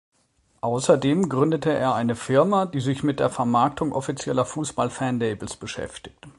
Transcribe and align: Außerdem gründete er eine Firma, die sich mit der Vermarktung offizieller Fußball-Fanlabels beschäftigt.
Außerdem 0.61 1.29
gründete 1.29 1.71
er 1.71 1.93
eine 1.93 2.15
Firma, 2.15 2.65
die 2.65 2.79
sich 2.79 3.03
mit 3.03 3.19
der 3.19 3.29
Vermarktung 3.29 3.91
offizieller 3.93 4.45
Fußball-Fanlabels 4.45 5.57
beschäftigt. 5.57 6.27